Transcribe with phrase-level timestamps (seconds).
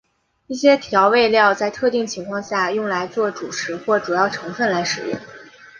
[0.47, 5.19] 一些调味料在特定情况下用来作主食或主要成分来食用。